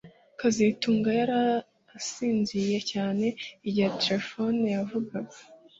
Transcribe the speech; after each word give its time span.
kazitunga 0.39 1.09
yari 1.19 1.37
asinziriye 1.97 2.79
cyane 2.91 3.25
igihe 3.67 3.89
terefone 4.03 4.63
yavugaga 4.77 5.33